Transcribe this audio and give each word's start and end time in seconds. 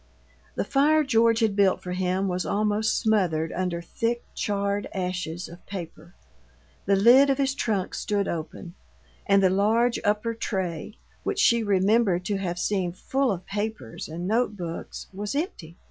The 0.55 0.63
fire 0.65 1.03
George 1.03 1.41
had 1.41 1.55
built 1.55 1.83
for 1.83 1.91
him 1.91 2.27
was 2.27 2.43
almost 2.43 2.97
smothered 2.97 3.51
under 3.51 3.83
thick, 3.83 4.23
charred 4.33 4.87
ashes 4.95 5.47
of 5.47 5.63
paper. 5.67 6.15
The 6.87 6.95
lid 6.95 7.29
of 7.29 7.37
his 7.37 7.53
trunk 7.53 7.93
stood 7.93 8.27
open, 8.27 8.73
and 9.27 9.43
the 9.43 9.51
large 9.51 9.99
upper 10.03 10.33
tray, 10.33 10.97
which 11.21 11.37
she 11.37 11.61
remembered 11.61 12.25
to 12.25 12.37
have 12.39 12.57
seen 12.57 12.93
full 12.93 13.31
of 13.31 13.45
papers 13.45 14.07
and 14.07 14.27
note 14.27 14.57
books, 14.57 15.05
was 15.13 15.35
empty. 15.35 15.77